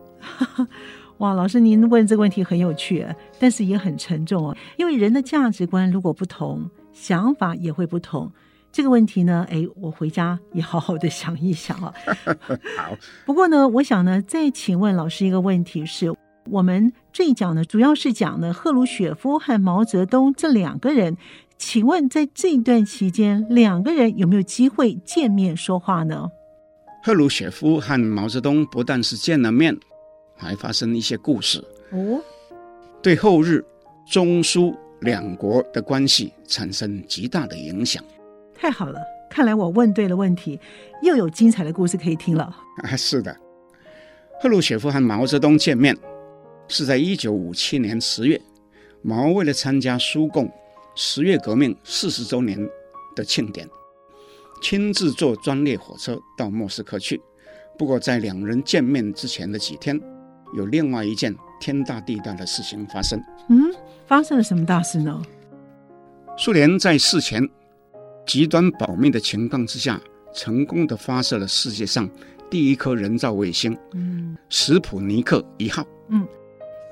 [1.18, 3.06] 哇，老师您问这个问题很有趣，
[3.40, 8.32] 但是也很沉重哦，因为人的价值观如果不同，想法也会不同。
[8.72, 11.94] 这个问题呢，哎，我回家也好好的想一想啊。
[12.78, 12.96] 好。
[13.26, 16.14] 不过呢，我想呢，再请问老师一个问题是。
[16.50, 21.16] 我们这一讲呢，主要是讲呢赫鲁雪夫和毛泽东这两个人。
[21.62, 26.28] 请问在这段期间，两个人有没有机会见面说话呢？
[27.04, 29.78] 赫鲁雪夫和毛泽东不但是见了面，
[30.36, 32.20] 还发生一些故事哦，
[33.00, 33.64] 对后日
[34.10, 38.04] 中苏两国的关系产生极大的影响。
[38.56, 39.00] 太好了，
[39.30, 40.60] 看来我问对了问题，
[41.04, 42.44] 又有精彩的故事可以听了。
[42.82, 43.38] 啊， 是的，
[44.42, 45.96] 赫鲁雪夫和毛泽东见面。
[46.68, 48.42] 是在一九五七年十月，
[49.04, 50.50] 毛为了参加苏共
[50.96, 52.58] 十月革命四十周年
[53.16, 53.68] 的庆典，
[54.62, 57.22] 亲自坐专列火车到莫斯科去。
[57.78, 60.00] 不过，在两人见面之前的几天，
[60.54, 63.20] 有另外一件天大地大的事情发生。
[63.50, 63.74] 嗯，
[64.06, 65.22] 发生了什么大事呢？
[66.38, 67.50] 苏联在事前
[68.26, 70.00] 极端保密的情况之下，
[70.34, 72.10] 成功的发射了世界上
[72.50, 75.86] 第一颗人造卫星——嗯，史普尼克一号。
[76.10, 76.28] 嗯。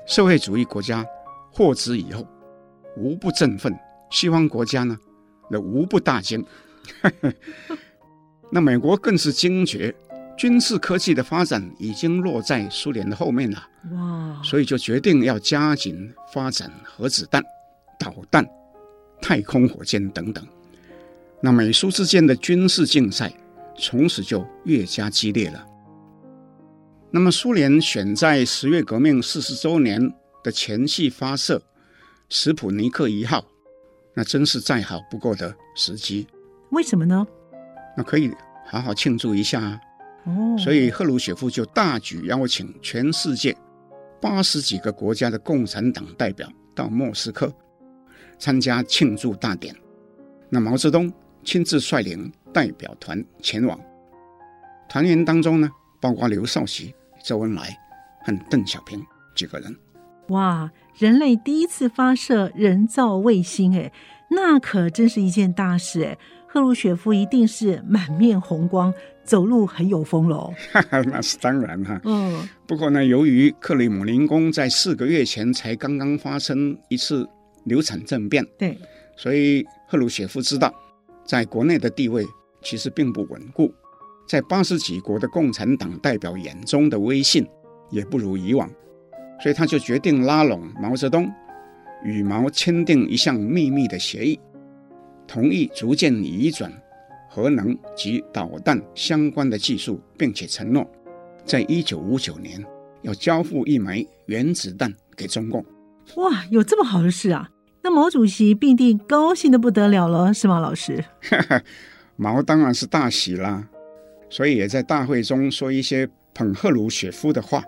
[0.06, 1.06] 社会主义国家
[1.52, 2.26] 获知以后，
[2.96, 3.72] 无不振奋；
[4.10, 4.98] 西方国家呢，
[5.50, 6.44] 那无不大惊。
[8.50, 9.94] 那美国更是惊觉，
[10.36, 13.66] 军事科技的发展已经落在苏联的后面了。
[13.92, 14.42] 哇！
[14.42, 17.42] 所以就决定要加紧发展核子弹、
[17.98, 18.44] 导弹、
[19.22, 20.44] 太空火箭等等。
[21.40, 23.32] 那美苏之间的军事竞赛
[23.78, 25.64] 从此就越加激烈了。
[27.12, 31.62] 那么，苏联选在十月革命四十周年的前夕发射
[32.28, 33.44] 史普尼克一号，
[34.14, 36.26] 那真是再好不过的时机。
[36.70, 37.26] 为什么呢？
[37.96, 38.32] 那可以
[38.66, 39.80] 好好庆祝一下啊！
[40.24, 43.56] 哦，所以赫鲁雪夫就大举邀请全世界
[44.20, 47.52] 八十几个国家的共产党代表到莫斯科
[48.38, 49.74] 参加庆祝大典。
[50.48, 51.12] 那毛泽东
[51.44, 53.78] 亲自率领代表团前往，
[54.88, 56.94] 团员当中呢，包括刘少奇。
[57.22, 57.78] 周恩来
[58.24, 58.98] 和邓小平
[59.34, 59.76] 几个人，
[60.28, 60.70] 哇！
[61.00, 63.90] 人类第一次发射人造卫星，哎，
[64.28, 66.18] 那可真是一件大事，哎。
[66.46, 68.92] 赫鲁雪夫一定是满面红光，
[69.24, 70.52] 走路很有风喽。
[71.06, 71.98] 那是当然哈。
[72.04, 72.46] 嗯。
[72.66, 77.26] 不过呢，由于克里姆林宫在四个月前才刚刚发生一次
[77.64, 78.76] 流产政变，对，
[79.16, 80.74] 所以赫鲁雪夫知道，
[81.24, 82.26] 在国内的地位
[82.60, 83.72] 其实并不稳固。
[84.28, 87.46] 在八十几国的共产党代表眼中的威信
[87.90, 88.68] 也不如以往，
[89.42, 91.30] 所以他就决定拉拢毛泽东，
[92.04, 94.38] 与毛签订一项秘密的协议，
[95.26, 96.70] 同意逐渐移转
[97.28, 100.88] 核能及导弹相关的技术，并且承诺，
[101.44, 102.64] 在一九五九年
[103.02, 105.64] 要交付一枚原子弹给中共。
[106.16, 107.48] 哇，有这么好的事啊！
[107.82, 111.02] 那毛主席必定高兴得不得了了，是吗，老师？
[112.16, 113.66] 毛当然是大喜啦。
[114.28, 117.64] 所以也在大会中说一些捧赫鲁雪夫的话。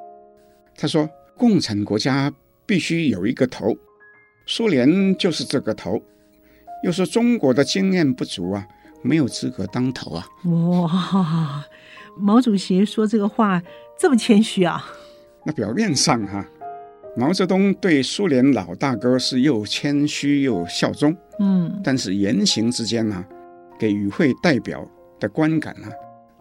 [0.76, 1.08] 他说
[1.42, 2.32] ：“共产国家
[2.64, 3.76] 必须有一个头，
[4.46, 6.00] 苏联就是这个头。
[6.84, 8.64] 又说中国的经验不足啊，
[9.02, 11.64] 没有资格当头啊。”哇，
[12.16, 13.60] 毛主席说这个话
[13.98, 14.84] 这么谦虚啊？
[15.44, 16.48] 那表面上哈、啊，
[17.16, 23.28] 毛泽东对苏联老大哥是又谦虚又效忠，嗯，但是言行之间呢、啊，
[23.80, 24.88] 给与会代表
[25.18, 25.92] 的观感呢、啊？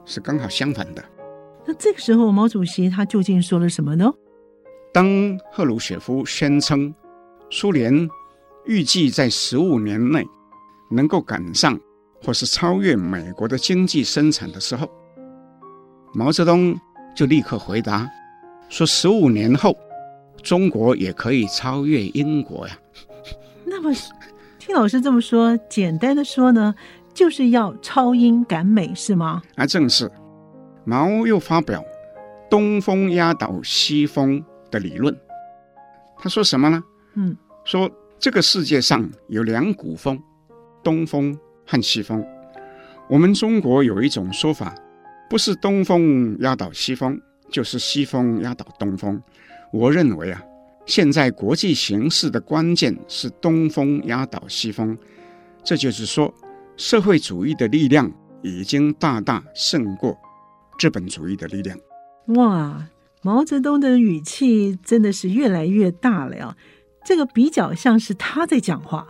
[0.05, 1.03] 是刚好相反的。
[1.65, 4.13] 那这个时候，毛主席他究竟说了什么呢？
[4.93, 6.93] 当赫鲁雪夫宣称
[7.49, 8.09] 苏联
[8.65, 10.25] 预计在十五年内
[10.89, 11.79] 能够赶上
[12.23, 14.89] 或是超越美国的经济生产的时候，
[16.13, 16.77] 毛泽东
[17.15, 18.09] 就立刻回答
[18.69, 19.75] 说：“十五年后，
[20.43, 22.77] 中国也可以超越英国呀。”
[23.65, 23.91] 那么，
[24.59, 26.75] 听老师这么说，简单的说呢？
[27.13, 29.41] 就是要超英赶美，是吗？
[29.55, 30.11] 啊，正是。
[30.85, 31.83] 毛又发表
[32.49, 35.15] 东风压倒西风的理论。
[36.17, 36.83] 他说什么呢？
[37.15, 40.21] 嗯，说这个世界上有两股风，
[40.83, 42.25] 东风和西风。
[43.09, 44.73] 我们中国有一种说法，
[45.29, 47.19] 不是东风压倒西风，
[47.49, 49.21] 就是西风压倒东风。
[49.73, 50.41] 我认为啊，
[50.85, 54.97] 现在国际形势的关键是东风压倒西风，
[55.63, 56.33] 这就是说，
[56.77, 58.11] 社会主义的力量
[58.41, 60.17] 已经大大胜过
[60.79, 61.77] 资本主义的力量。
[62.27, 62.85] 哇，
[63.23, 66.57] 毛泽东的语气真的是越来越大了呀！
[67.05, 69.07] 这个比较像是他在讲话。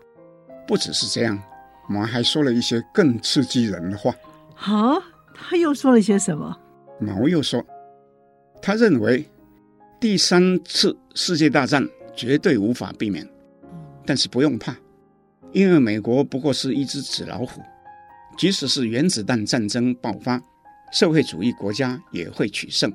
[0.67, 1.41] 不只是这样，
[1.87, 4.13] 我们还说了一些更刺激人的话。
[4.55, 5.01] 啊，
[5.33, 6.57] 他又说了些什么？
[6.99, 7.65] 毛又说，
[8.61, 9.25] 他认为。
[9.99, 13.23] 第三次世界大战绝对无法避免，
[14.03, 14.75] 但是不用怕，
[15.51, 17.61] 因为美国不过是一只纸老虎，
[18.35, 20.41] 即使是原子弹战争爆发，
[20.91, 22.91] 社会主义国家也会取胜。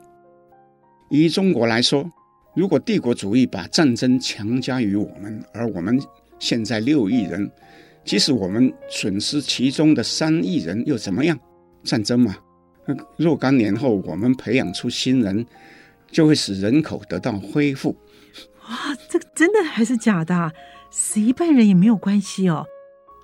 [1.09, 2.11] 以中国来说，
[2.55, 6.01] 如果帝国主义把战争强加于我们，而我们
[6.39, 7.51] 现在六亿人，
[8.05, 11.39] 即使我们损失其中的三亿人又怎么样？
[11.83, 12.37] 战争嘛，
[13.17, 15.47] 若干年后我们培养出新人。
[16.09, 17.95] 就会使人口得到恢复。
[18.69, 20.53] 哇，这个真的还是假的？
[20.89, 22.65] 死一半人也没有关系哦。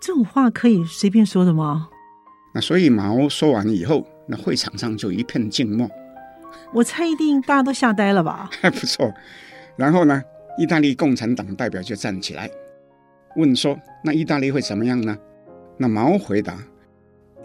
[0.00, 1.88] 这种话可以随便说的吗？
[2.52, 5.88] 那所以毛说完以后，那会场上就一片静默。
[6.72, 8.48] 我猜一定大家都吓呆了吧？
[8.60, 9.12] 还 不错。
[9.76, 10.22] 然后呢，
[10.58, 12.50] 意大利共产党代表就站起来
[13.36, 15.16] 问说：“那意大利会怎么样呢？”
[15.78, 16.58] 那毛回答：“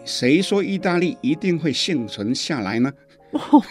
[0.04, 2.92] 谁说意大利一定会幸存下来呢？”
[3.32, 3.62] 哦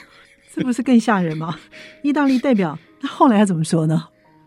[0.54, 1.56] 这不是更吓人吗？
[2.02, 4.04] 意大利代表那后来要怎么说呢？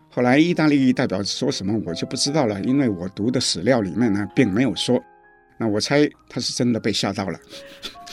[0.09, 5.01] 后来意大利代表说什么我就不知道了，因为我读的史料里面呢并没有说。
[5.57, 7.39] 那我猜他是真的被吓到了。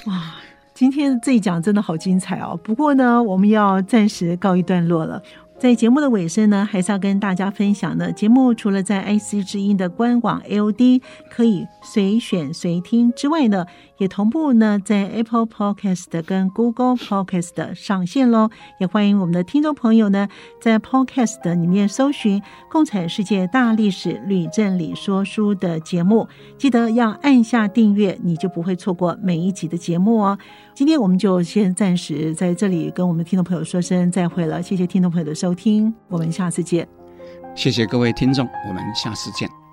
[0.06, 0.36] 哇，
[0.78, 2.56] 今天这一讲真的好精彩哦！
[2.62, 5.20] 不过呢，我们要暂时告一段落了。
[5.58, 8.12] 在节目的尾声呢，还是要跟大家分享的。
[8.12, 13.66] 节目除了在 IC 之音的官网 AOD 可以随选随听之外呢，
[13.98, 18.48] 也同步呢在 Apple Podcast 跟 Google Podcast 上线喽。
[18.80, 20.28] 也欢迎我们的听众朋友呢，
[20.60, 22.40] 在 Podcast 里面搜寻
[22.70, 26.26] 《共产世界大历史吕振理说书》的节目，
[26.56, 30.38] 记得要按下订阅，你就不会错过每一集的节目哦。
[30.74, 36.88] 今天我们就先暂时在这里跟我们的听众朋友说声再会了，谢谢听众朋友的收听，我们下次见。
[37.54, 39.67] 谢谢各位听众，我们下次见。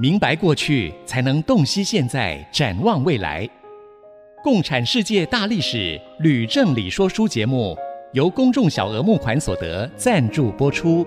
[0.00, 3.46] 明白过去，才能洞悉现在，展望未来。
[4.42, 7.76] 共产世界大历史吕正理说书节目
[8.14, 11.06] 由公众小额募款所得赞助播出。